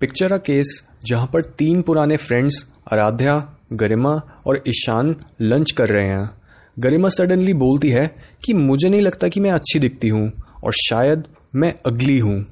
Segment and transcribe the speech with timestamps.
[0.00, 0.68] Picture a case
[1.04, 2.54] जहाँ पर तीन पुराने फ्रेंड्स
[2.92, 3.34] आराध्या,
[3.72, 4.12] गरिमा
[4.46, 6.30] और ईशान लंच कर रहे हैं।
[6.76, 8.06] गरिमा सडनली बोलती है
[8.44, 10.30] कि मुझे नहीं लगता कि मैं अच्छी दिखती हूँ
[10.64, 11.24] और शायद
[11.54, 12.44] मैं अगली हूँ।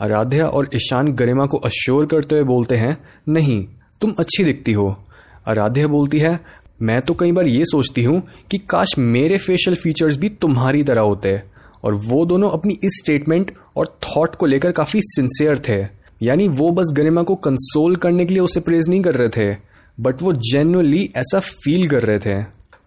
[0.00, 2.96] आराध्या और ईशान गरिमा को अश्योर करते हुए बोलते हैं,
[3.28, 3.66] नहीं,
[4.00, 4.88] तुम अच्छी दिखती हो।
[5.46, 6.38] आराध्या बोलती है,
[6.82, 11.00] मैं तो कई बार ये सोचती हूँ कि काश मेरे फेशियल फीचर्स भी तुम्हारी तरह
[11.00, 11.40] होते
[11.84, 16.70] और वो दोनों अपनी इस स्टेटमेंट और थॉट को लेकर काफ़ी सिंसियर थे। यानी वो
[16.70, 19.56] बस गरिमा को कंसोल करने के लिए उसे प्रेज नहीं कर रहे थे
[20.00, 22.42] बट वो जेन्युअली ऐसा फील कर रहे थे।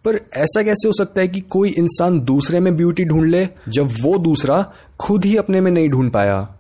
[0.05, 3.89] पर ऐसा कैसे हो सकता है कि कोई इंसान दूसरे में ब्यूटी ढूंढ ले, जब
[4.02, 6.55] वो दूसरा खुद ही अपने में नहीं ढूंढ पाया?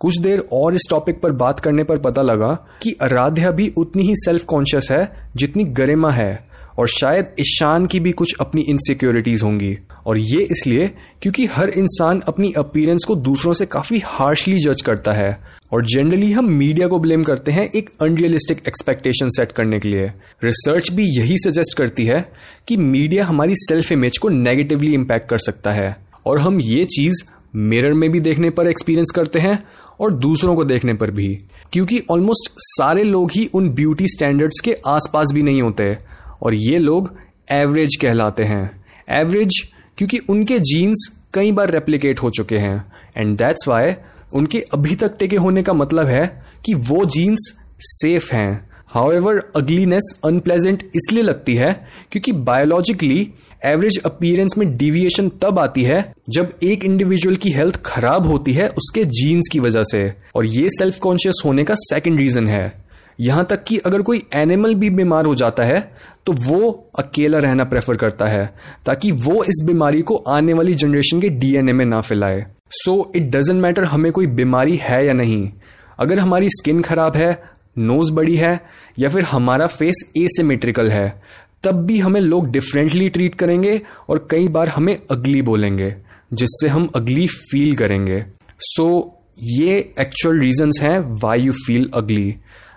[0.00, 4.02] कुछ देर और इस टॉपिक पर बात करने पर पता लगा कि आराध्या भी उतनी
[4.02, 9.42] ही सेल्फ कॉन्शियस है जितनी गरिमा है। और शायद ईशान की भी कुछ अपनी इनसिक्योरिटीज
[9.42, 10.90] होंगी। और ये इसलिए
[11.22, 15.40] क्योंकि हर इंसान अपनी अपीयरेंस को दूसरों से काफ़ी हार्शली जज करता है।
[15.72, 20.12] और जनरली हम मीडिया को ब्लेम करते हैं एक अनरियलिस्टिक एक्सपेक्टेशन सेट करने के लिए।
[20.44, 22.32] रिसर्च भी यही सजेस्ट करती है
[22.68, 27.22] कि मीडिया हमारी सेल्फ इमेज को नेगेटिवली इंपैक्ट कर सकता है। और हम ये चीज़
[27.56, 29.64] मिरर में भी देखने पर एक्सपीरियंस करते हैं
[30.00, 31.38] और दूसरों को देखने पर भी।
[31.72, 35.96] क्योंकि ऑलमोस्ट सारे लोग ही उन ब्यूटी स्टैंडर्ड्स के आसपास भी नहीं होते।
[36.42, 37.14] और ये लोग
[37.52, 39.60] एवरेज कहलाते हैं। एवरेज
[39.98, 43.92] क्योंकि उनके जीन्स कई बार रेप्लिकेट हो चुके हैं। एंड दैट्स वाई
[44.34, 49.42] उनके अभी तक टेके होने का मतलब है कि वो जीन्स सेफ़ हैं। हाउ एवर
[49.56, 51.72] अगलीनेस अनप्लेजेंट इसलिए लगती है
[52.12, 53.32] क्योंकि बायोलॉजिकली
[53.64, 58.68] एवरेज अपीयरेंस में डिविएशन तब आती है जब एक इंडिविजुअल की हेल्थ खराब होती है
[58.68, 62.79] उसके जीन्स की वजह से। और ये सेल्फ कॉन्शियस होने का सेकेंड रीजन है।
[63.20, 65.80] यहाँ तक कि अगर कोई एनिमल भी बीमार हो जाता है
[66.26, 68.54] तो वो अकेला रहना प्रेफर करता है
[68.86, 73.30] ताकि वो इस बीमारी को आने वाली जनरेशन के डीएनए में ना फैलाए। सो इट
[73.30, 75.50] डजेंट मैटर हमें कोई बीमारी है या नहीं।
[75.98, 77.42] अगर हमारी स्किन खराब है
[77.78, 78.60] नोज़ बड़ी है
[78.98, 81.22] या फिर हमारा फेस एसिमेट्रिकल है
[81.62, 85.94] तब भी हमें लोग डिफरेंटली ट्रीट करेंगे और कई बार हमें अगली बोलेंगे
[86.32, 88.24] जिससे हम अगली फील करेंगे।
[88.60, 92.34] सो so, ये एक्चुअल रीजंस हैं why you feel ugly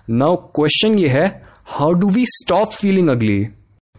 [0.09, 3.47] now question ये है how do we stop feeling ugly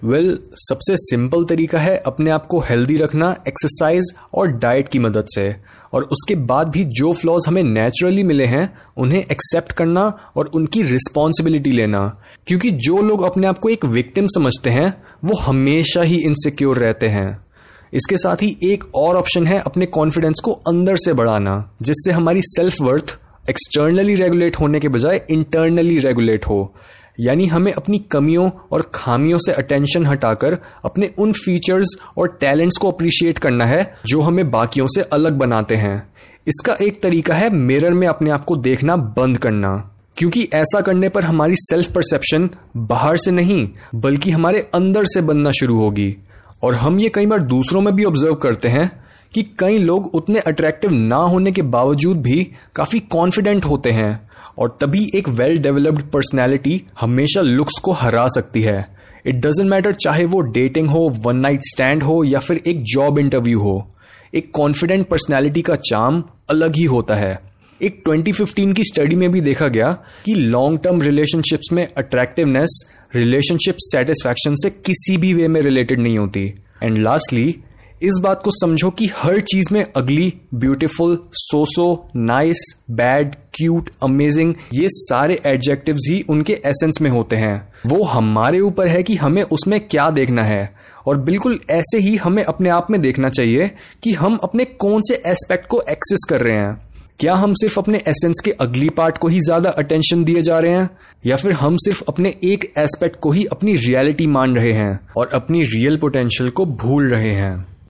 [0.04, 5.26] well सबसे सिंपल तरीका है अपने आप को हेल्दी रखना एक्सरसाइज और डाइट की मदद
[5.34, 5.56] से।
[5.92, 10.82] और उसके बाद भी जो फ्लॉज हमें नेचुरली मिले हैं, उन्हें एक्सेप्ट करना और उनकी
[10.82, 16.16] रिस्पॉन्सिबिलिटी लेना। क्योंकि जो लोग अपने आप को एक विक्टिम समझते हैं, वो हमेशा ही
[16.16, 17.46] इनसिक्योर रहते हैं।
[17.94, 22.40] इसके साथ ही एक और ऑप्शन है अपने कॉन्फिडेंस को अंदर से बढ़ाना, जिससे हमारी
[22.42, 23.18] सेल्फ वर्थ
[23.50, 26.74] एक्सटर्नली रेगुलेट होने के बजाय इंटरनली रेगुलेट हो।
[27.20, 31.86] यानी हमें अपनी कमियों और खामियों से अटेंशन हटाकर अपने उन फीचर्स
[32.18, 36.08] और टैलेंट्स को अप्रिशिएट करना है जो हमें बाकियों से अलग बनाते हैं।
[36.46, 41.08] इसका एक तरीका है मिरर में अपने आप को देखना, बंद करना। क्योंकि ऐसा करने
[41.08, 46.16] पर हमारी सेल्फ परसेप्शन बाहर से नहीं, बल्कि हमारे अंदर से बनना शुरू होगी।
[46.62, 49.03] और हम ये कई बार दूसरों में भी ऑब्ज़र्व करते हैं
[49.34, 52.42] कि कई लोग उतने अट्रैक्टिव ना होने के बावजूद भी
[52.74, 54.28] काफ़ी कॉन्फिडेंट होते हैं
[54.58, 58.86] और तभी एक वेल डेवलप्ड पर्सनैलिटी हमेशा लुक्स को हरा सकती है।
[59.26, 63.18] इट डजेंट मैटर चाहे वो डेटिंग हो वन नाइट स्टैंड हो या फिर एक जॉब
[63.18, 63.94] इंटरव्यू हो,
[64.34, 67.38] एक कॉन्फिडेंट पर्सनैलिटी का चाम अलग ही होता है।
[67.80, 69.92] एक 2015 की स्टडी में भी देखा गया
[70.24, 72.80] कि लॉन्ग टर्म रिलेशनशिप्स में अट्रैक्टिवनेस
[73.14, 76.52] रिलेशनशिप सेटिस्फैक्शन से किसी भी वे में रिलेटेड नहीं होती।
[76.82, 77.56] एंड लास्टली
[78.04, 84.54] इस बात को समझो कि हर चीज़ में ugly beautiful so so nice bad cute amazing
[84.74, 87.56] ये सारे एडजेक्टिव्स ही उनके एसेंस में होते हैं।
[87.86, 90.74] वो हमारे ऊपर है कि हमें उसमें क्या देखना है।
[91.06, 93.70] और बिल्कुल ऐसे ही हमें अपने आप में देखना चाहिए
[94.02, 96.80] कि हम अपने कौन से एस्पेक्ट को एक्सेस कर रहे हैं।
[97.20, 100.72] क्या हम सिर्फ़ अपने एसेंस के अगली पार्ट को ही ज़्यादा अटेंशन दिए जा रहे
[100.72, 100.88] हैं?
[101.26, 105.30] या फिर हम सिर्फ़ अपने एक एस्पेक्ट को ही अपनी रियलिटी मान रहे हैं और
[105.34, 107.73] अपनी रियल पोटेंशियल को भूल रहे हैं?